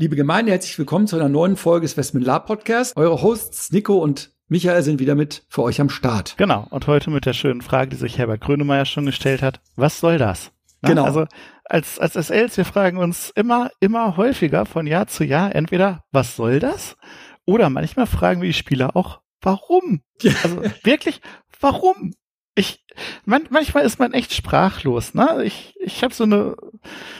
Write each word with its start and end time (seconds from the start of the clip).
Liebe 0.00 0.14
Gemeinde, 0.14 0.52
herzlich 0.52 0.78
willkommen 0.78 1.08
zu 1.08 1.16
einer 1.16 1.28
neuen 1.28 1.56
Folge 1.56 1.84
des 1.84 1.96
Westman 1.96 2.22
Lab 2.22 2.46
Podcast. 2.46 2.96
Eure 2.96 3.20
Hosts 3.20 3.72
Nico 3.72 3.98
und 3.98 4.32
Michael 4.46 4.84
sind 4.84 5.00
wieder 5.00 5.16
mit 5.16 5.44
für 5.48 5.64
euch 5.64 5.80
am 5.80 5.90
Start. 5.90 6.36
Genau. 6.38 6.68
Und 6.70 6.86
heute 6.86 7.10
mit 7.10 7.26
der 7.26 7.32
schönen 7.32 7.62
Frage, 7.62 7.90
die 7.90 7.96
sich 7.96 8.16
Herbert 8.16 8.40
Grönemeyer 8.40 8.84
schon 8.84 9.06
gestellt 9.06 9.42
hat. 9.42 9.60
Was 9.74 9.98
soll 9.98 10.18
das? 10.18 10.52
Na, 10.82 10.90
genau. 10.90 11.02
Also 11.02 11.26
als, 11.64 11.98
als 11.98 12.12
SLs, 12.12 12.56
wir 12.56 12.64
fragen 12.64 12.98
uns 12.98 13.32
immer, 13.34 13.72
immer 13.80 14.16
häufiger 14.16 14.66
von 14.66 14.86
Jahr 14.86 15.08
zu 15.08 15.24
Jahr 15.24 15.52
entweder, 15.52 16.04
was 16.12 16.36
soll 16.36 16.60
das? 16.60 16.96
Oder 17.44 17.68
manchmal 17.68 18.06
fragen 18.06 18.40
wir 18.40 18.48
die 18.48 18.52
Spieler 18.52 18.94
auch, 18.94 19.20
warum? 19.42 20.02
Ja. 20.22 20.30
Also 20.44 20.62
wirklich, 20.84 21.20
warum? 21.58 22.14
Ich, 22.58 22.84
man, 23.24 23.42
manchmal 23.50 23.84
ist 23.84 24.00
man 24.00 24.12
echt 24.12 24.34
sprachlos. 24.34 25.14
Ne? 25.14 25.44
Ich, 25.44 25.74
ich 25.78 26.02
habe 26.02 26.12
so 26.12 26.24
eine 26.24 26.56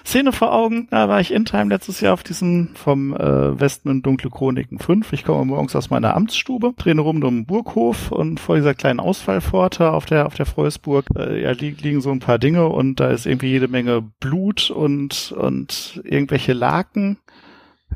Szene 0.04 0.32
vor 0.32 0.52
Augen, 0.52 0.88
da 0.90 1.08
war 1.08 1.20
ich 1.20 1.32
in 1.32 1.44
Time 1.44 1.66
letztes 1.66 2.00
Jahr 2.00 2.14
auf 2.14 2.24
diesem 2.24 2.74
vom 2.74 3.14
äh, 3.14 3.60
Westen 3.60 4.02
Dunkle 4.02 4.30
Chroniken 4.30 4.80
5. 4.80 5.12
Ich 5.12 5.24
komme 5.24 5.44
morgens 5.44 5.76
aus 5.76 5.90
meiner 5.90 6.16
Amtsstube, 6.16 6.74
drehe 6.76 6.98
rum 6.98 7.16
um 7.16 7.20
den 7.20 7.46
Burghof 7.46 8.10
und 8.10 8.40
vor 8.40 8.56
dieser 8.56 8.74
kleinen 8.74 8.98
Ausfallpforte 8.98 9.92
auf 9.92 10.06
der 10.06 10.26
auf 10.26 10.34
der 10.34 10.46
Freusburg 10.46 11.06
äh, 11.16 11.42
ja, 11.42 11.52
li 11.52 11.76
liegen 11.80 12.00
so 12.00 12.10
ein 12.10 12.20
paar 12.20 12.38
Dinge 12.38 12.66
und 12.66 12.98
da 12.98 13.10
ist 13.10 13.26
irgendwie 13.26 13.50
jede 13.50 13.68
Menge 13.68 14.02
Blut 14.20 14.70
und 14.70 15.32
und 15.32 16.00
irgendwelche 16.04 16.52
Laken 16.52 17.18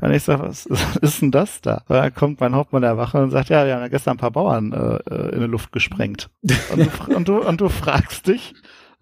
und 0.01 0.11
ich 0.11 0.23
sage, 0.23 0.43
was 0.47 0.65
ist 1.01 1.21
denn 1.21 1.31
das 1.31 1.61
da? 1.61 1.83
Da 1.87 2.09
kommt 2.09 2.39
mein 2.39 2.55
Hauptmann 2.55 2.81
der 2.81 2.97
Wache 2.97 3.21
und 3.21 3.31
sagt, 3.31 3.49
ja, 3.49 3.65
wir 3.65 3.75
haben 3.75 3.81
ja 3.81 3.87
gestern 3.87 4.15
ein 4.15 4.19
paar 4.19 4.31
Bauern 4.31 4.73
äh, 4.73 5.13
äh 5.13 5.35
in 5.35 5.41
die 5.41 5.47
Luft 5.47 5.71
gesprengt. 5.71 6.29
Und 6.71 6.79
du, 6.79 7.15
und 7.15 7.27
du, 7.27 7.37
und 7.37 7.61
du 7.61 7.69
fragst 7.69 8.27
dich, 8.27 8.53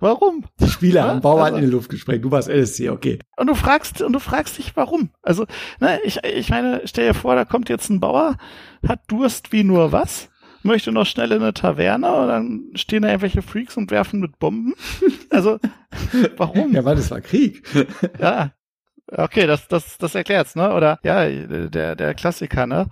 Warum? 0.02 0.45
Die 0.59 0.67
Spieler 0.67 1.02
ja? 1.02 1.08
haben 1.09 1.22
Bauern 1.22 1.53
also, 1.53 1.58
in 1.58 1.66
die 1.66 1.69
Luft 1.69 1.89
gesprengt. 1.89 2.25
Du 2.25 2.31
warst 2.31 2.50
LSC, 2.50 2.89
okay. 2.89 3.19
Und 3.38 3.45
du 3.45 3.53
fragst, 3.53 4.02
und 4.02 4.14
du 4.14 4.19
fragst 4.19 4.58
dich, 4.58 4.75
warum? 4.75 5.12
Also, 5.22 5.45
ne, 5.80 6.00
ich, 6.03 6.23
ich 6.23 6.50
meine, 6.50 6.81
stell 6.86 7.09
dir 7.09 7.14
vor, 7.14 7.36
da 7.36 7.45
kommt 7.45 7.69
jetzt 7.69 7.89
ein 7.92 8.00
Bauer, 8.00 8.36
hat 8.86 9.02
Durst 9.08 9.52
wie 9.52 9.64
nur 9.64 9.92
was, 9.92 10.30
möchte 10.64 10.92
noch 10.92 11.06
schnell 11.06 11.31
in 11.31 11.44
eine 11.44 11.53
Taverne 11.53 12.12
und 12.12 12.28
dann 12.28 12.64
stehen 12.73 13.03
da 13.03 13.09
irgendwelche 13.09 13.44
Freaks 13.44 13.78
und 13.78 13.92
werfen 13.92 14.19
mit 14.19 14.39
Bomben. 14.39 14.73
Also, 15.30 15.59
warum? 16.38 16.73
Ja, 16.73 16.84
weil 16.84 16.95
das 16.95 17.12
war 17.12 17.22
Krieg. 17.22 17.64
Ja, 18.19 18.52
Okay, 19.07 19.45
das, 19.45 19.67
das, 19.67 19.97
das 19.97 20.16
erklärt's, 20.16 20.55
ne? 20.55 20.73
Oder 20.73 20.99
ja, 21.03 21.27
der, 21.27 21.95
der 21.95 22.13
Klassiker, 22.13 22.66
ne? 22.66 22.88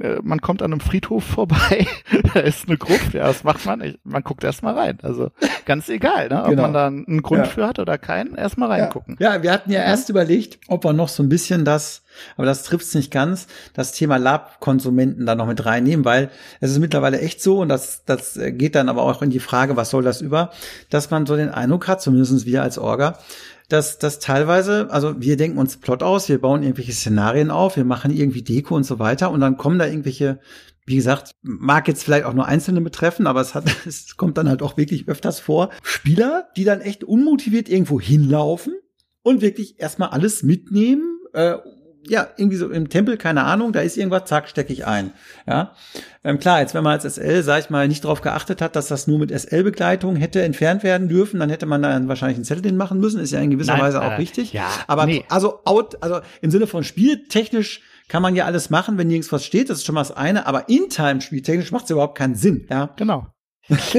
Äh, 0.00 0.18
man 0.22 0.40
kommt 0.40 0.62
an 0.62 0.72
einem 0.72 0.80
Friedhof 0.80 1.24
vorbei, 1.24 1.86
da 2.34 2.40
ist 2.40 2.68
eine 2.68 2.76
Gruft, 2.76 3.14
ja, 3.14 3.28
was 3.28 3.44
macht 3.44 3.64
man? 3.66 3.80
Ich, 3.80 3.98
man 4.04 4.22
guckt 4.22 4.44
erst 4.44 4.62
mal 4.62 4.74
rein. 4.74 4.98
Also 5.02 5.30
ganz 5.64 5.88
egal, 5.88 6.28
ne? 6.28 6.42
ob 6.42 6.50
genau. 6.50 6.62
man 6.62 6.72
da 6.72 6.86
einen 6.86 7.22
Grund 7.22 7.44
ja. 7.44 7.50
für 7.50 7.66
hat 7.66 7.78
oder 7.78 7.98
keinen, 7.98 8.34
erst 8.34 8.58
mal 8.58 8.70
reingucken. 8.70 9.16
Ja, 9.18 9.34
ja 9.36 9.42
wir 9.42 9.52
hatten 9.52 9.70
ja, 9.70 9.80
ja, 9.80 9.86
erst 9.86 10.08
überlegt, 10.08 10.58
ob 10.68 10.84
wir 10.84 10.92
noch 10.92 11.08
so 11.08 11.22
ein 11.22 11.28
bisschen 11.28 11.64
das, 11.64 12.02
aber 12.36 12.46
das 12.46 12.62
trifft's 12.62 12.94
nicht 12.94 13.10
ganz, 13.10 13.46
das 13.74 13.92
Thema 13.92 14.16
Lab-Konsumenten 14.16 15.26
da 15.26 15.34
noch 15.34 15.46
mit 15.46 15.64
reinnehmen, 15.64 16.04
weil 16.04 16.30
es 16.60 16.70
ist 16.70 16.78
mittlerweile 16.78 17.20
echt 17.20 17.42
so, 17.42 17.60
und 17.60 17.68
das, 17.68 18.04
das 18.04 18.38
geht 18.38 18.74
dann 18.74 18.88
aber 18.88 19.02
auch 19.02 19.22
in 19.22 19.30
die 19.30 19.40
Frage, 19.40 19.76
was 19.76 19.90
soll 19.90 20.02
das 20.02 20.20
über, 20.20 20.50
dass 20.90 21.10
man 21.10 21.26
so 21.26 21.36
den 21.36 21.50
Eindruck 21.50 21.88
hat, 21.88 22.02
zumindest 22.02 22.46
wir 22.46 22.62
als 22.62 22.78
Orga, 22.78 23.18
dass 23.68 23.98
das 23.98 24.18
teilweise, 24.18 24.88
also 24.90 25.20
wir 25.20 25.36
denken 25.36 25.58
uns 25.58 25.76
Plot 25.78 26.02
aus, 26.02 26.28
wir 26.28 26.40
bauen 26.40 26.62
irgendwelche 26.62 26.92
Szenarien 26.92 27.50
auf, 27.50 27.76
wir 27.76 27.84
machen 27.84 28.12
irgendwie 28.12 28.42
Deko 28.42 28.76
und 28.76 28.84
so 28.84 28.98
weiter 28.98 29.30
und 29.30 29.40
dann 29.40 29.56
kommen 29.56 29.78
da 29.78 29.86
irgendwelche, 29.86 30.38
wie 30.84 30.96
gesagt, 30.96 31.32
mag 31.42 31.88
jetzt 31.88 32.04
vielleicht 32.04 32.24
auch 32.24 32.34
nur 32.34 32.46
Einzelne 32.46 32.80
betreffen, 32.80 33.26
aber 33.26 33.40
es 33.40 33.54
hat, 33.54 33.64
es 33.86 34.16
kommt 34.16 34.38
dann 34.38 34.48
halt 34.48 34.62
auch 34.62 34.76
wirklich 34.76 35.08
öfters 35.08 35.40
vor, 35.40 35.70
Spieler, 35.82 36.48
die 36.56 36.64
dann 36.64 36.80
echt 36.80 37.02
unmotiviert 37.02 37.68
irgendwo 37.68 38.00
hinlaufen 38.00 38.74
und 39.22 39.40
wirklich 39.40 39.80
erstmal 39.80 40.10
alles 40.10 40.44
mitnehmen, 40.44 41.18
äh, 41.32 41.56
ja, 42.08 42.28
irgendwie 42.36 42.56
so 42.56 42.70
im 42.70 42.88
Tempel, 42.88 43.16
keine 43.16 43.44
Ahnung, 43.44 43.72
da 43.72 43.80
ist 43.80 43.96
irgendwas, 43.96 44.24
zack, 44.24 44.48
stecke 44.48 44.72
ich 44.72 44.86
ein. 44.86 45.12
Ja, 45.46 45.72
ähm, 46.24 46.38
klar, 46.38 46.60
jetzt 46.60 46.74
wenn 46.74 46.82
man 46.84 46.98
als 46.98 47.14
SL, 47.14 47.42
sag 47.42 47.60
ich 47.60 47.70
mal, 47.70 47.88
nicht 47.88 48.04
darauf 48.04 48.20
geachtet 48.20 48.60
hat, 48.60 48.76
dass 48.76 48.88
das 48.88 49.06
nur 49.06 49.18
mit 49.18 49.30
SL-Begleitung 49.30 50.16
hätte 50.16 50.42
entfernt 50.42 50.82
werden 50.82 51.08
dürfen, 51.08 51.40
dann 51.40 51.50
hätte 51.50 51.66
man 51.66 51.82
dann 51.82 52.08
wahrscheinlich 52.08 52.36
einen 52.36 52.44
Zettel 52.44 52.72
machen 52.72 53.00
müssen, 53.00 53.20
ist 53.20 53.32
ja 53.32 53.40
in 53.40 53.50
gewisser 53.50 53.72
Nein, 53.72 53.82
Weise 53.82 54.02
auch 54.02 54.12
äh, 54.12 54.16
richtig. 54.16 54.52
Ja, 54.52 54.68
aber 54.86 55.06
nee. 55.06 55.24
also 55.28 55.60
out, 55.64 56.02
also 56.02 56.20
im 56.40 56.50
Sinne 56.50 56.66
von 56.66 56.84
spieltechnisch 56.84 57.82
kann 58.08 58.22
man 58.22 58.36
ja 58.36 58.44
alles 58.44 58.70
machen, 58.70 58.98
wenn 58.98 59.08
nirgends 59.08 59.32
was 59.32 59.44
steht, 59.44 59.70
das 59.70 59.78
ist 59.78 59.86
schon 59.86 59.94
mal 59.94 60.02
das 60.02 60.12
eine, 60.12 60.46
aber 60.46 60.68
in 60.68 60.88
Time 60.88 61.20
spieltechnisch 61.20 61.72
macht 61.72 61.84
es 61.84 61.90
überhaupt 61.90 62.16
keinen 62.16 62.34
Sinn, 62.34 62.66
ja. 62.70 62.90
Genau. 62.96 63.26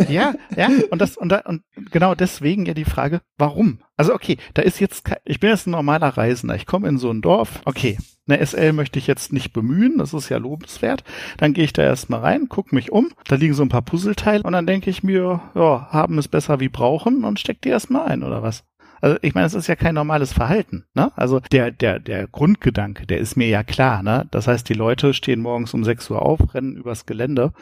Ja, 0.09 0.33
ja, 0.55 0.69
und 0.91 1.01
das 1.01 1.17
und, 1.17 1.29
da, 1.29 1.39
und 1.39 1.63
genau 1.91 2.16
deswegen 2.16 2.66
ja 2.66 2.73
die 2.73 2.85
Frage, 2.85 3.22
warum? 3.38 3.79
Also 3.97 4.13
okay, 4.13 4.38
da 4.53 4.61
ist 4.61 4.79
jetzt 4.79 5.03
kein, 5.05 5.17
ich 5.25 5.39
bin 5.39 5.50
jetzt 5.50 5.67
ein 5.67 5.72
normaler 5.72 6.09
Reisender, 6.09 6.55
ich 6.55 6.66
komme 6.66 6.88
in 6.88 6.97
so 6.97 7.09
ein 7.09 7.22
Dorf, 7.22 7.61
okay, 7.66 7.97
eine 8.27 8.45
SL 8.45 8.73
möchte 8.73 9.00
ich 9.00 9.07
jetzt 9.07 9.33
nicht 9.33 9.53
bemühen, 9.53 9.97
das 9.97 10.13
ist 10.13 10.29
ja 10.29 10.38
lobenswert. 10.38 11.03
Dann 11.38 11.53
gehe 11.53 11.63
ich 11.63 11.73
da 11.73 11.81
erstmal 11.81 12.19
rein, 12.19 12.50
gucke 12.50 12.75
mich 12.75 12.91
um, 12.91 13.09
da 13.27 13.35
liegen 13.35 13.53
so 13.53 13.63
ein 13.63 13.69
paar 13.69 13.81
Puzzleteile 13.81 14.44
und 14.44 14.53
dann 14.53 14.67
denke 14.67 14.89
ich 14.89 15.03
mir, 15.03 15.41
ja, 15.56 15.88
haben 15.91 16.17
es 16.17 16.27
besser 16.27 16.59
wie 16.59 16.69
brauchen 16.69 17.23
und 17.23 17.39
steck 17.39 17.61
die 17.61 17.69
erstmal 17.69 18.07
ein 18.07 18.23
oder 18.23 18.44
was? 18.44 18.63
Also 19.00 19.17
ich 19.22 19.35
meine, 19.35 19.47
es 19.47 19.53
ist 19.53 19.67
ja 19.67 19.75
kein 19.75 19.95
normales 19.95 20.33
Verhalten. 20.33 20.85
Ne? 20.95 21.11
Also 21.16 21.39
der, 21.39 21.72
der, 21.72 22.00
der 22.00 22.27
Grundgedanke, 22.27 23.06
der 23.06 23.19
ist 23.19 23.35
mir 23.35 23.47
ja 23.47 23.63
klar. 23.63 24.01
Ne? 24.01 24.27
Das 24.31 24.47
heißt, 24.47 24.67
die 24.67 24.73
Leute 24.73 25.13
stehen 25.13 25.41
morgens 25.41 25.73
um 25.75 25.83
6 25.83 26.09
Uhr 26.09 26.22
auf, 26.23 26.39
rennen 26.56 26.75
übers 26.75 27.06
Gelände, 27.06 27.53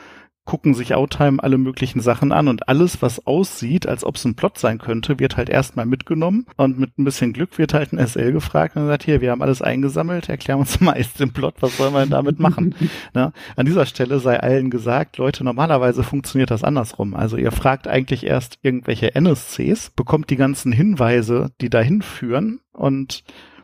gucken 0.45 0.75
sich 0.75 0.93
Outtime 0.93 1.41
alle 1.41 1.57
möglichen 1.57 1.99
Sachen 1.99 2.31
an 2.31 2.47
und 2.47 2.69
alles, 2.69 3.01
was 3.01 3.25
aussieht, 3.25 3.87
als 3.87 4.03
ob 4.03 4.15
es 4.15 4.25
ein 4.25 4.35
Plot 4.35 4.59
sein 4.59 4.77
könnte, 4.77 5.19
wird 5.19 5.37
halt 5.37 5.49
erstmal 5.49 5.87
mitgenommen 5.87 6.45
und 6.55 6.79
mit 6.79 6.97
ein 6.97 7.03
bisschen 7.03 7.33
Glück 7.33 7.57
wird 7.57 7.73
halt 7.73 7.91
ein 7.91 8.07
SL 8.07 8.31
gefragt 8.31 8.75
und 8.75 8.85
sagt, 8.85 9.03
hier, 9.03 9.21
wir 9.21 9.31
haben 9.31 9.41
alles 9.41 9.61
eingesammelt, 9.61 10.29
erklären 10.29 10.59
uns 10.59 10.79
mal 10.81 10.97
jetzt 10.97 11.19
den 11.19 11.33
Plot, 11.33 11.55
was 11.61 11.77
soll 11.77 11.91
man 11.91 12.09
damit 12.09 12.39
machen? 12.39 12.75
ne? 13.13 13.33
An 13.55 13.65
dieser 13.65 13.85
Stelle 13.85 14.19
sei 14.19 14.39
allen 14.39 14.69
gesagt, 14.69 15.17
Leute, 15.17 15.43
normalerweise 15.43 16.03
funktioniert 16.03 16.51
das 16.51 16.63
andersrum. 16.63 17.15
Also 17.15 17.37
ihr 17.37 17.51
fragt 17.51 17.87
eigentlich 17.87 18.25
erst 18.25 18.59
irgendwelche 18.61 19.15
NSCs, 19.15 19.91
bekommt 19.95 20.29
die 20.29 20.37
ganzen 20.37 20.71
Hinweise, 20.71 21.51
die 21.59 21.69
dahin 21.69 22.01
führen 22.03 22.59
und 22.71 23.23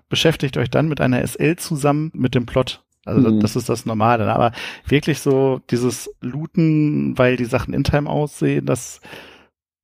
beschäftigt 0.10 0.58
euch 0.58 0.70
dann 0.70 0.88
mit 0.88 1.00
einer 1.00 1.26
SL 1.26 1.56
zusammen 1.58 2.12
mit 2.14 2.34
dem 2.36 2.46
Plot. 2.46 2.84
Also 3.06 3.30
mhm. 3.30 3.40
das 3.40 3.56
ist 3.56 3.70
das 3.70 3.86
Normale. 3.86 4.26
Ne? 4.26 4.34
Aber 4.34 4.52
wirklich 4.86 5.20
so 5.20 5.62
dieses 5.70 6.14
Looten, 6.22 7.18
weil 7.18 7.36
die 7.36 7.46
Sachen 7.46 7.74
in 7.74 7.84
Time 7.84 8.10
aussehen, 8.10 8.66
das, 8.66 9.02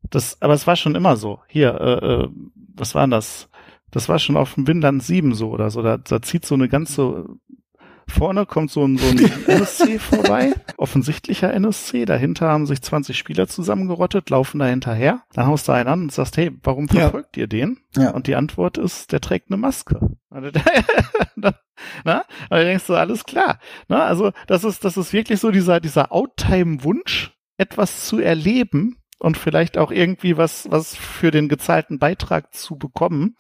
das, 0.10 0.42
aber 0.42 0.54
es 0.54 0.68
war 0.68 0.76
schon 0.76 0.96
immer 0.96 1.18
so. 1.18 1.40
Hier, 1.48 1.80
äh, 1.80 2.06
äh, 2.06 2.30
was 2.76 2.96
war 2.96 3.04
denn 3.04 3.12
das? 3.12 3.50
Das 3.90 4.10
war 4.10 4.20
schon 4.20 4.38
auf 4.38 4.56
dem 4.56 4.68
Winland 4.68 5.02
7 5.02 5.34
so 5.34 5.50
oder 5.50 5.70
so. 5.70 5.82
Da, 5.82 5.98
da 5.98 6.22
zieht 6.22 6.46
so 6.46 6.56
eine 6.56 6.70
ganze 6.70 7.26
Vorne 8.08 8.46
kommt 8.46 8.72
so 8.72 8.86
ein, 8.86 8.98
so 8.98 9.08
ein 9.08 9.18
NSC 9.48 10.00
vorbei, 10.00 10.54
offensichtlicher 10.78 11.54
NSC. 11.54 12.06
Dahinter 12.06 12.48
haben 12.48 12.66
sich 12.66 12.82
20 12.82 13.18
Spieler 13.18 13.48
zusammengerottet, 13.48 14.30
laufen 14.30 14.60
da 14.60 14.66
hinterher. 14.66 15.24
Dann 15.34 15.48
haust 15.48 15.68
du 15.68 15.74
einen 15.74 15.90
an 15.90 16.02
und 16.04 16.12
sagst, 16.12 16.38
hey, 16.38 16.52
warum 16.64 16.88
verfolgt 16.88 17.38
ja. 17.38 17.42
ihr 17.42 17.48
den? 17.48 17.80
Ja. 17.96 18.12
Und 18.12 18.28
die 18.28 18.36
Antwort 18.36 18.78
ist, 18.78 19.12
der 19.12 19.22
trägt 19.22 19.52
eine 19.52 19.58
Maske. 19.58 20.00
Na? 20.32 22.20
Und 22.50 22.52
dann 22.52 22.66
denkst 22.66 22.88
du, 22.88 22.96
alles 22.96 23.24
klar. 23.26 23.60
Na, 23.88 24.06
also 24.06 24.32
das 24.48 24.64
ist, 24.64 24.84
das 24.84 24.98
ist 24.98 25.14
wirklich 25.14 25.40
so 25.40 25.52
dieser, 25.52 25.80
dieser 25.80 26.12
Outtime-Wunsch, 26.12 27.34
etwas 27.58 28.06
zu 28.06 28.20
erleben, 28.20 28.98
und 29.20 29.38
vielleicht 29.38 29.78
auch 29.78 29.92
irgendwie 29.92 30.38
was, 30.38 30.68
was 30.70 30.96
für 30.96 31.32
den 31.32 31.50
gezahlten 31.50 32.00
Beitrag 32.00 32.54
zu 32.54 32.76
bekommen, 32.76 33.36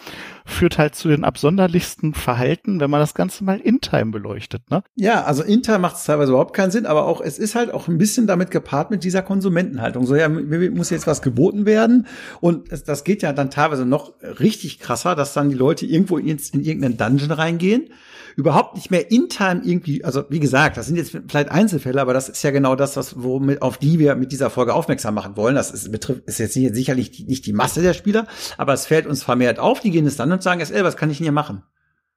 führt 0.46 0.78
halt 0.78 0.96
zu 0.96 1.08
den 1.08 1.24
absonderlichsten 1.24 2.14
Verhalten, 2.14 2.80
wenn 2.80 2.90
man 2.90 3.00
das 3.00 3.14
Ganze 3.14 3.44
mal 3.44 3.60
in 3.60 3.82
Time 3.82 4.12
beleuchtet, 4.12 4.70
ne? 4.72 4.84
Ja, 4.96 5.24
also 5.24 5.44
in 5.44 5.62
Time 5.62 5.80
macht 5.80 5.98
es 5.98 6.06
teilweise 6.06 6.32
überhaupt 6.32 6.56
keinen 6.56 6.72
Sinn, 6.72 6.86
aber 6.86 7.06
auch, 7.06 7.22
es 7.22 7.38
ist 7.38 7.56
halt 7.56 7.74
auch 7.74 7.88
ein 7.88 7.98
bisschen 7.98 8.28
damit 8.28 8.52
gepaart 8.52 8.90
mit 8.92 9.04
dieser 9.04 9.22
Konsumentenhaltung. 9.22 10.06
So, 10.06 10.16
ja, 10.16 10.30
mir 10.30 10.72
muss 10.72 10.90
jetzt 10.90 11.08
was 11.08 11.22
geboten 11.22 11.66
werden 11.66 12.08
und 12.42 12.72
es, 12.72 12.84
das 12.84 13.04
geht 13.04 13.22
ja 13.22 13.34
dann 13.34 13.52
teilweise 13.52 13.86
noch 13.86 14.14
richtig 14.40 14.80
krasser, 14.80 15.16
dass 15.16 15.34
dann 15.34 15.50
die 15.50 15.56
Leute 15.56 15.86
irgendwo 15.86 16.18
in, 16.18 16.28
in 16.28 16.62
irgendeinen 16.62 16.98
Dungeon 16.98 17.32
reingehen 17.32 17.90
überhaupt 18.38 18.76
nicht 18.76 18.92
mehr 18.92 19.10
in 19.12 19.30
Time 19.30 19.62
irgendwie, 19.64 20.04
also 20.04 20.24
wie 20.30 20.40
gesagt, 20.40 20.78
das 20.78 20.86
sind 20.86 20.96
jetzt 20.96 21.18
vielleicht 21.28 21.50
Einzelfälle, 21.50 22.00
aber 22.00 22.14
das 22.14 22.30
ist 22.30 22.44
ja 22.44 22.52
genau 22.52 22.76
das, 22.76 22.96
was, 22.96 23.22
womit, 23.22 23.64
auf 23.64 23.80
die 23.80 23.98
wir 23.98 24.16
mit 24.16 24.32
dieser 24.32 24.52
Folge 24.52 24.76
aufmerksam 24.76 25.16
machen 25.16 25.36
wollen. 25.36 25.56
Das 25.56 25.67
ist, 25.72 25.92
betrifft, 25.92 26.24
ist 26.26 26.40
jetzt 26.40 26.54
sicherlich 26.54 27.26
nicht 27.28 27.46
die 27.46 27.54
Masse 27.54 27.82
der 27.82 27.94
Spieler, 27.94 28.28
aber 28.58 28.74
es 28.74 28.86
fällt 28.86 29.08
uns 29.08 29.24
vermehrt 29.24 29.60
auf, 29.60 29.80
die 29.80 29.92
gehen 29.92 30.06
es 30.06 30.16
dann 30.16 30.32
und 30.32 30.44
sagen, 30.44 30.64
SL, 30.64 30.84
was 30.84 30.98
kann 30.98 31.10
ich 31.10 31.18
denn 31.18 31.26
hier 31.26 31.32
machen? 31.32 31.64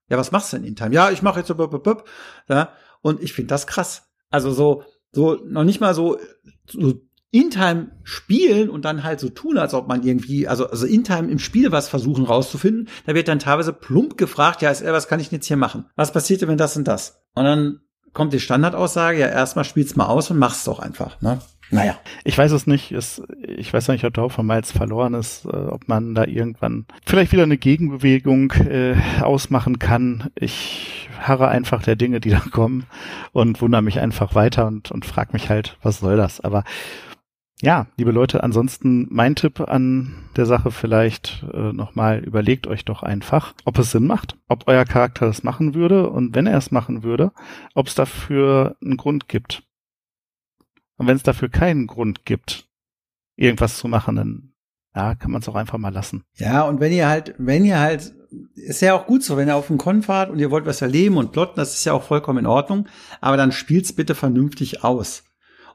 Ja, 0.08 0.18
was 0.18 0.32
machst 0.32 0.52
du 0.52 0.56
denn 0.56 0.66
in 0.66 0.76
Time? 0.76 0.94
Ja, 0.94 1.10
ich 1.10 1.22
mache 1.22 1.38
jetzt 1.38 1.48
so, 1.48 1.54
bup, 1.54 1.70
bup, 1.70 1.84
bup, 1.84 2.08
ja, 2.48 2.72
und 3.02 3.22
ich 3.22 3.32
finde 3.32 3.48
das 3.48 3.66
krass. 3.66 4.08
Also 4.30 4.52
so, 4.52 4.84
so, 5.12 5.38
noch 5.46 5.64
nicht 5.64 5.80
mal 5.80 5.94
so, 5.94 6.18
so 6.68 6.94
in-time 7.32 7.92
spielen 8.02 8.70
und 8.70 8.84
dann 8.84 9.04
halt 9.04 9.20
so 9.20 9.28
tun, 9.28 9.56
als 9.56 9.72
ob 9.72 9.86
man 9.86 10.02
irgendwie, 10.02 10.48
also, 10.48 10.68
also 10.68 10.86
in-time 10.86 11.30
im 11.30 11.38
Spiel 11.38 11.70
was 11.70 11.88
versuchen 11.88 12.24
rauszufinden. 12.24 12.88
Da 13.06 13.14
wird 13.14 13.28
dann 13.28 13.38
teilweise 13.38 13.72
plump 13.72 14.18
gefragt, 14.18 14.62
ja, 14.62 14.74
SL, 14.74 14.92
was 14.92 15.06
kann 15.06 15.20
ich 15.20 15.28
denn 15.28 15.36
jetzt 15.38 15.46
hier 15.46 15.56
machen? 15.56 15.86
Was 15.94 16.12
passiert 16.12 16.42
denn, 16.42 16.48
wenn 16.48 16.58
das 16.58 16.76
und 16.76 16.88
das? 16.88 17.22
Und 17.34 17.44
dann 17.44 17.80
kommt 18.12 18.32
die 18.32 18.40
Standardaussage, 18.40 19.20
ja, 19.20 19.28
erstmal 19.28 19.64
spiel's 19.64 19.94
mal 19.94 20.06
aus 20.06 20.30
und 20.30 20.38
mach's 20.38 20.64
doch 20.64 20.80
einfach, 20.80 21.20
ne? 21.20 21.40
Naja. 21.70 21.96
Ich 22.24 22.36
weiß 22.36 22.50
es 22.50 22.66
nicht. 22.66 22.90
Es, 22.90 23.22
ich 23.60 23.72
weiß 23.72 23.88
nicht, 23.88 24.04
ob 24.04 24.14
der 24.14 24.24
Hopfen 24.24 24.46
Miles 24.46 24.72
verloren 24.72 25.14
ist, 25.14 25.44
äh, 25.44 25.48
ob 25.48 25.86
man 25.86 26.14
da 26.14 26.24
irgendwann 26.24 26.86
vielleicht 27.04 27.32
wieder 27.32 27.42
eine 27.42 27.58
Gegenbewegung 27.58 28.52
äh, 28.52 28.96
ausmachen 29.20 29.78
kann. 29.78 30.30
Ich 30.34 31.08
harre 31.20 31.48
einfach 31.48 31.82
der 31.82 31.96
Dinge, 31.96 32.20
die 32.20 32.30
da 32.30 32.40
kommen 32.40 32.86
und 33.32 33.60
wundere 33.60 33.82
mich 33.82 34.00
einfach 34.00 34.34
weiter 34.34 34.66
und, 34.66 34.90
und 34.90 35.04
frag 35.04 35.32
mich 35.32 35.50
halt, 35.50 35.76
was 35.82 36.00
soll 36.00 36.16
das? 36.16 36.40
Aber 36.40 36.64
ja, 37.62 37.88
liebe 37.98 38.10
Leute, 38.10 38.42
ansonsten 38.42 39.06
mein 39.10 39.36
Tipp 39.36 39.60
an 39.60 40.14
der 40.36 40.46
Sache 40.46 40.70
vielleicht 40.70 41.44
äh, 41.52 41.74
nochmal, 41.74 42.20
überlegt 42.20 42.66
euch 42.66 42.86
doch 42.86 43.02
einfach, 43.02 43.52
ob 43.66 43.78
es 43.78 43.90
Sinn 43.90 44.06
macht, 44.06 44.38
ob 44.48 44.66
euer 44.66 44.86
Charakter 44.86 45.26
das 45.26 45.42
machen 45.42 45.74
würde 45.74 46.08
und 46.08 46.34
wenn 46.34 46.46
er 46.46 46.56
es 46.56 46.70
machen 46.70 47.02
würde, 47.02 47.32
ob 47.74 47.88
es 47.88 47.94
dafür 47.94 48.76
einen 48.82 48.96
Grund 48.96 49.28
gibt. 49.28 49.62
Und 50.96 51.06
wenn 51.06 51.16
es 51.16 51.22
dafür 51.22 51.50
keinen 51.50 51.86
Grund 51.86 52.24
gibt, 52.24 52.69
irgendwas 53.40 53.78
zu 53.78 53.88
machen, 53.88 54.16
dann 54.16 54.52
ja, 54.94 55.14
kann 55.14 55.30
man 55.30 55.40
es 55.40 55.48
auch 55.48 55.54
einfach 55.54 55.78
mal 55.78 55.92
lassen. 55.92 56.24
Ja, 56.34 56.62
und 56.62 56.80
wenn 56.80 56.92
ihr 56.92 57.08
halt, 57.08 57.34
wenn 57.38 57.64
ihr 57.64 57.78
halt, 57.78 58.12
ist 58.54 58.82
ja 58.82 58.94
auch 58.94 59.06
gut 59.06 59.22
so, 59.22 59.36
wenn 59.36 59.48
ihr 59.48 59.56
auf 59.56 59.70
einen 59.70 59.78
Con 59.78 60.02
fahrt 60.02 60.30
und 60.30 60.38
ihr 60.38 60.50
wollt 60.50 60.66
was 60.66 60.82
erleben 60.82 61.16
und 61.16 61.32
plotten, 61.32 61.56
das 61.56 61.74
ist 61.74 61.84
ja 61.84 61.92
auch 61.92 62.02
vollkommen 62.02 62.40
in 62.40 62.46
Ordnung, 62.46 62.88
aber 63.20 63.36
dann 63.36 63.52
spielt's 63.52 63.92
bitte 63.92 64.14
vernünftig 64.14 64.84
aus. 64.84 65.24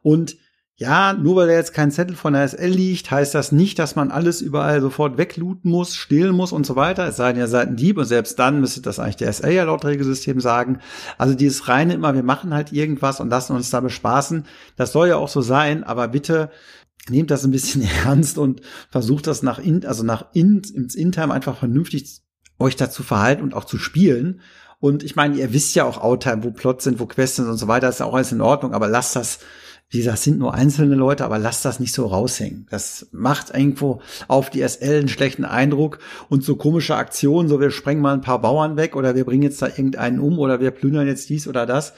Und 0.02 0.38
ja, 0.78 1.14
nur 1.14 1.38
weil 1.38 1.48
da 1.48 1.54
jetzt 1.54 1.74
kein 1.74 1.90
Zettel 1.90 2.18
von 2.18 2.34
der 2.34 2.46
SL 2.46 2.68
liegt, 2.68 3.10
heißt 3.10 3.34
das 3.34 3.54
nicht, 3.54 3.80
dass 3.80 3.96
man 3.96 4.12
alles 4.12 4.42
überall 4.42 4.82
sofort 4.82 5.18
weglooten 5.18 5.72
muss, 5.72 5.96
stehlen 5.96 6.36
muss 6.36 6.52
und 6.52 6.66
so 6.66 6.76
weiter. 6.76 7.08
Es 7.08 7.16
sei 7.16 7.32
denn, 7.32 7.42
ihr 7.42 7.48
seid 7.48 7.70
ein 7.70 7.78
Dieb 7.78 7.98
und 7.98 8.04
selbst 8.04 8.38
dann 8.40 8.60
müsste 8.60 8.82
das 8.82 9.00
eigentlich 9.00 9.16
der 9.16 9.32
SL 9.32 9.52
ja 9.52 9.64
laut 9.64 9.86
Regelsystem 9.86 10.42
sagen. 10.42 10.80
Also 11.18 11.34
dieses 11.34 11.70
reine 11.70 11.94
immer, 11.94 12.14
wir 12.14 12.24
machen 12.24 12.54
halt 12.54 12.74
irgendwas 12.74 13.22
und 13.22 13.30
lassen 13.30 13.56
uns 13.56 13.70
da 13.70 13.80
bespaßen. 13.80 14.46
Das 14.76 14.92
soll 14.92 15.08
ja 15.08 15.16
auch 15.16 15.30
so 15.30 15.40
sein, 15.40 15.86
aber 15.86 16.10
bitte 16.10 16.52
nehmt 17.10 17.32
das 17.32 17.46
ein 17.46 17.52
bisschen 17.52 17.88
ernst 18.06 18.38
und 18.38 18.62
versucht 18.90 19.28
das 19.28 19.44
nach 19.44 19.60
in, 19.60 19.86
also 19.86 20.04
nach 20.04 20.26
in, 20.34 20.62
ins 20.74 20.94
Intime 20.94 21.34
einfach 21.34 21.58
vernünftig 21.58 22.22
euch 22.60 22.76
dazu 22.76 23.02
verhalten 23.02 23.44
und 23.44 23.54
auch 23.54 23.64
zu 23.64 23.78
spielen. 23.78 24.42
Und 24.82 25.04
ich 25.04 25.16
meine, 25.16 25.38
ihr 25.38 25.54
wisst 25.54 25.74
ja 25.76 25.86
auch 25.86 26.02
Outtime, 26.02 26.44
wo 26.44 26.52
Plots 26.52 26.84
sind, 26.84 27.00
wo 27.00 27.06
Quests 27.06 27.38
sind 27.38 27.48
und 27.48 27.58
so 27.58 27.70
weiter, 27.70 27.88
ist 27.88 28.02
ja 28.02 28.06
auch 28.06 28.14
alles 28.14 28.34
in 28.34 28.42
Ordnung, 28.42 28.74
aber 28.74 28.90
lasst 28.90 29.16
das 29.16 29.40
wie 29.90 30.00
gesagt, 30.00 30.18
sind 30.18 30.40
nur 30.40 30.54
einzelne 30.54 30.96
Leute, 30.96 31.24
aber 31.24 31.38
lasst 31.38 31.64
das 31.64 31.80
nicht 31.80 31.94
so 31.94 32.08
raushängen. 32.08 32.68
Das 32.72 33.08
macht 33.12 33.54
irgendwo 33.54 34.02
auf 34.28 34.50
die 34.50 34.68
SL 34.68 35.00
einen 35.00 35.08
schlechten 35.08 35.46
Eindruck 35.46 36.00
und 36.28 36.44
so 36.44 36.56
komische 36.56 36.96
Aktionen, 36.96 37.48
so 37.48 37.60
wir 37.60 37.70
sprengen 37.70 38.02
mal 38.02 38.14
ein 38.14 38.22
paar 38.22 38.42
Bauern 38.42 38.78
weg 38.78 38.96
oder 38.96 39.16
wir 39.16 39.26
bringen 39.26 39.44
jetzt 39.44 39.62
da 39.62 39.68
irgendeinen 39.68 40.20
um 40.20 40.40
oder 40.40 40.60
wir 40.60 40.72
plündern 40.72 41.08
jetzt 41.08 41.30
dies 41.30 41.48
oder 41.48 41.66
das. 41.66 41.94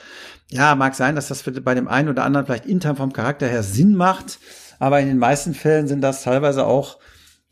Ja, 0.50 0.76
mag 0.76 0.96
sein, 0.96 1.16
dass 1.16 1.30
das 1.30 1.44
bei 1.44 1.76
dem 1.76 1.88
einen 1.88 2.10
oder 2.10 2.24
anderen 2.24 2.46
vielleicht 2.46 2.66
intern 2.66 2.98
vom 2.98 3.14
Charakter 3.14 3.48
her 3.48 3.64
Sinn 3.64 3.96
macht, 3.96 4.40
aber 4.80 5.00
in 5.00 5.08
den 5.08 5.18
meisten 5.18 5.54
Fällen 5.54 5.88
sind 5.88 6.02
das 6.02 6.24
teilweise 6.24 6.66
auch 6.66 6.98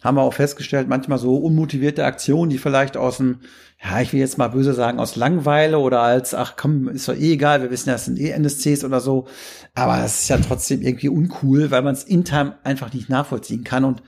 haben 0.05 0.15
wir 0.15 0.21
auch 0.21 0.33
festgestellt, 0.33 0.87
manchmal 0.87 1.17
so 1.17 1.35
unmotivierte 1.35 2.05
Aktionen, 2.05 2.49
die 2.49 2.59
vielleicht 2.59 2.95
aus 2.95 3.17
dem, 3.17 3.39
ja, 3.83 3.99
ich 3.99 4.13
will 4.13 4.19
jetzt 4.19 4.37
mal 4.37 4.49
böse 4.49 4.73
sagen, 4.73 4.99
aus 4.99 5.15
Langeweile 5.15 5.79
oder 5.79 6.01
als, 6.01 6.33
ach 6.33 6.55
komm, 6.55 6.87
ist 6.87 7.09
doch 7.09 7.15
eh 7.15 7.33
egal, 7.33 7.61
wir 7.61 7.71
wissen 7.71 7.89
ja, 7.89 7.95
es 7.95 8.05
sind 8.05 8.19
eh 8.19 8.29
NSCs 8.29 8.85
oder 8.85 9.01
so. 9.01 9.27
Aber 9.73 10.03
es 10.05 10.21
ist 10.21 10.29
ja 10.29 10.37
trotzdem 10.37 10.81
irgendwie 10.81 11.09
uncool, 11.09 11.71
weil 11.71 11.81
man 11.81 11.93
es 11.93 12.03
in 12.03 12.23
Time 12.23 12.55
einfach 12.63 12.93
nicht 12.93 13.09
nachvollziehen 13.09 13.63
kann 13.63 13.83
und 13.83 14.03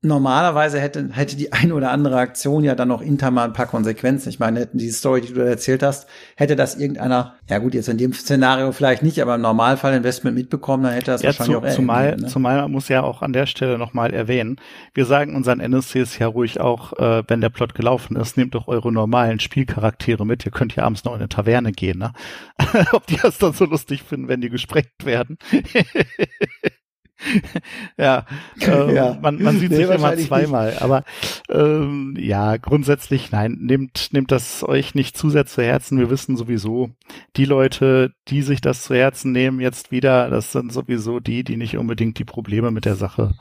normalerweise 0.00 0.80
hätte, 0.80 1.08
hätte 1.10 1.36
die 1.36 1.52
eine 1.52 1.74
oder 1.74 1.90
andere 1.90 2.18
Aktion 2.18 2.62
ja 2.62 2.76
dann 2.76 2.86
noch 2.86 3.00
intern 3.00 3.34
mal 3.34 3.44
ein 3.44 3.52
paar 3.52 3.66
Konsequenzen. 3.66 4.28
Ich 4.28 4.38
meine, 4.38 4.60
hätten 4.60 4.78
die 4.78 4.90
Story, 4.90 5.22
die 5.22 5.32
du 5.32 5.40
erzählt 5.40 5.82
hast, 5.82 6.06
hätte 6.36 6.54
das 6.54 6.76
irgendeiner, 6.76 7.34
ja 7.48 7.58
gut, 7.58 7.74
jetzt 7.74 7.88
in 7.88 7.98
dem 7.98 8.12
Szenario 8.12 8.70
vielleicht 8.70 9.02
nicht, 9.02 9.20
aber 9.20 9.34
im 9.34 9.40
Normalfall 9.40 9.94
Investment 9.94 10.36
mitbekommen, 10.36 10.84
dann 10.84 10.92
hätte 10.92 11.10
das 11.10 11.22
ja, 11.22 11.28
wahrscheinlich 11.28 11.56
zu, 11.56 11.66
auch 11.66 11.74
zumal, 11.74 12.16
ne? 12.16 12.26
zumal 12.28 12.58
man 12.58 12.70
muss 12.70 12.88
ja 12.88 13.02
auch 13.02 13.22
an 13.22 13.32
der 13.32 13.46
Stelle 13.46 13.76
nochmal 13.76 14.14
erwähnen, 14.14 14.60
wir 14.94 15.04
sagen 15.04 15.34
unseren 15.34 15.58
NSCs 15.58 16.16
ja 16.18 16.28
ruhig 16.28 16.60
auch, 16.60 16.92
äh, 16.92 17.24
wenn 17.26 17.40
der 17.40 17.50
Plot 17.50 17.74
gelaufen 17.74 18.14
ist, 18.16 18.36
nehmt 18.36 18.54
doch 18.54 18.68
eure 18.68 18.92
normalen 18.92 19.40
Spielcharaktere 19.40 20.24
mit, 20.24 20.46
ihr 20.46 20.52
könnt 20.52 20.76
ja 20.76 20.84
abends 20.84 21.02
noch 21.04 21.14
in 21.14 21.18
eine 21.18 21.28
Taverne 21.28 21.72
gehen, 21.72 21.98
ne? 21.98 22.12
Ob 22.92 23.06
die 23.08 23.16
das 23.16 23.38
dann 23.38 23.52
so 23.52 23.64
lustig 23.64 24.04
finden, 24.04 24.28
wenn 24.28 24.40
die 24.40 24.50
gesprengt 24.50 25.04
werden. 25.04 25.38
ja, 27.96 28.24
ähm, 28.60 28.94
ja, 28.94 29.18
man, 29.20 29.42
man 29.42 29.58
sieht 29.58 29.70
nee, 29.70 29.76
sich 29.76 29.90
immer 29.90 30.16
zweimal. 30.16 30.70
Nicht. 30.70 30.82
Aber 30.82 31.04
ähm, 31.48 32.14
ja, 32.18 32.56
grundsätzlich 32.56 33.32
nein, 33.32 33.58
nehmt, 33.60 34.12
nehmt 34.12 34.30
das 34.30 34.62
euch 34.62 34.94
nicht 34.94 35.16
zu 35.16 35.30
sehr 35.30 35.46
zu 35.46 35.62
Herzen. 35.62 35.98
Wir 35.98 36.10
wissen 36.10 36.36
sowieso, 36.36 36.90
die 37.36 37.44
Leute, 37.44 38.12
die 38.28 38.42
sich 38.42 38.60
das 38.60 38.82
zu 38.82 38.94
Herzen 38.94 39.32
nehmen, 39.32 39.60
jetzt 39.60 39.90
wieder, 39.90 40.30
das 40.30 40.52
sind 40.52 40.72
sowieso 40.72 41.20
die, 41.20 41.44
die 41.44 41.56
nicht 41.56 41.76
unbedingt 41.76 42.18
die 42.18 42.24
Probleme 42.24 42.70
mit 42.70 42.84
der 42.84 42.96
Sache 42.96 43.34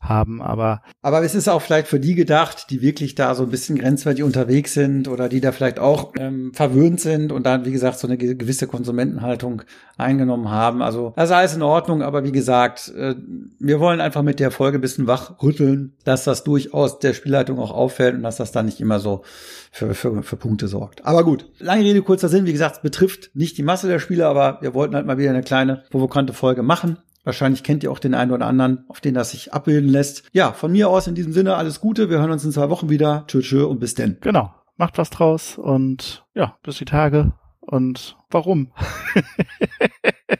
haben, 0.00 0.40
aber. 0.40 0.82
Aber 1.02 1.22
es 1.22 1.34
ist 1.34 1.48
auch 1.48 1.60
vielleicht 1.60 1.86
für 1.86 2.00
die 2.00 2.14
gedacht, 2.14 2.70
die 2.70 2.80
wirklich 2.80 3.14
da 3.14 3.34
so 3.34 3.42
ein 3.42 3.50
bisschen 3.50 3.78
grenzwertig 3.78 4.24
unterwegs 4.24 4.72
sind 4.72 5.08
oder 5.08 5.28
die 5.28 5.40
da 5.40 5.52
vielleicht 5.52 5.78
auch 5.78 6.12
ähm, 6.18 6.52
verwöhnt 6.54 7.00
sind 7.00 7.32
und 7.32 7.44
dann, 7.44 7.64
wie 7.64 7.72
gesagt, 7.72 7.98
so 7.98 8.06
eine 8.06 8.16
gewisse 8.16 8.66
Konsumentenhaltung 8.66 9.62
eingenommen 9.98 10.50
haben. 10.50 10.82
Also, 10.82 11.12
das 11.16 11.28
ist 11.28 11.36
alles 11.36 11.54
in 11.54 11.62
Ordnung, 11.62 12.02
aber 12.02 12.24
wie 12.24 12.32
gesagt, 12.32 12.92
äh, 12.96 13.14
wir 13.58 13.78
wollen 13.78 14.00
einfach 14.00 14.22
mit 14.22 14.40
der 14.40 14.50
Folge 14.50 14.78
ein 14.78 14.80
bisschen 14.80 15.06
wachrütteln, 15.06 15.92
dass 16.04 16.24
das 16.24 16.44
durchaus 16.44 16.98
der 16.98 17.12
Spielleitung 17.12 17.58
auch 17.58 17.70
auffällt 17.70 18.14
und 18.14 18.22
dass 18.22 18.36
das 18.36 18.52
dann 18.52 18.66
nicht 18.66 18.80
immer 18.80 19.00
so 19.00 19.22
für, 19.70 19.94
für, 19.94 20.22
für 20.22 20.36
Punkte 20.36 20.66
sorgt. 20.68 21.04
Aber 21.04 21.24
gut, 21.24 21.46
lange 21.58 21.84
Rede, 21.84 22.02
kurzer 22.02 22.28
Sinn. 22.28 22.46
Wie 22.46 22.52
gesagt, 22.52 22.76
es 22.76 22.82
betrifft 22.82 23.30
nicht 23.34 23.58
die 23.58 23.62
Masse 23.62 23.86
der 23.86 23.98
Spieler, 23.98 24.28
aber 24.28 24.58
wir 24.62 24.74
wollten 24.74 24.94
halt 24.94 25.06
mal 25.06 25.18
wieder 25.18 25.30
eine 25.30 25.42
kleine 25.42 25.84
provokante 25.90 26.32
Folge 26.32 26.62
machen. 26.62 26.98
Wahrscheinlich 27.24 27.62
kennt 27.62 27.82
ihr 27.82 27.92
auch 27.92 27.98
den 27.98 28.14
einen 28.14 28.30
oder 28.30 28.46
anderen, 28.46 28.84
auf 28.88 29.00
den 29.00 29.14
das 29.14 29.30
sich 29.30 29.52
abbilden 29.52 29.90
lässt. 29.90 30.24
Ja, 30.32 30.52
von 30.52 30.72
mir 30.72 30.88
aus 30.88 31.06
in 31.06 31.14
diesem 31.14 31.32
Sinne 31.32 31.56
alles 31.56 31.80
Gute. 31.80 32.08
Wir 32.08 32.18
hören 32.18 32.30
uns 32.30 32.44
in 32.44 32.52
zwei 32.52 32.70
Wochen 32.70 32.88
wieder. 32.88 33.24
Tschö, 33.26 33.40
tschö 33.40 33.64
und 33.64 33.78
bis 33.78 33.94
denn. 33.94 34.16
Genau. 34.20 34.54
Macht 34.76 34.96
was 34.96 35.10
draus 35.10 35.58
und 35.58 36.24
ja, 36.34 36.56
bis 36.62 36.78
die 36.78 36.86
Tage. 36.86 37.32
Und 37.60 38.16
warum? 38.30 38.72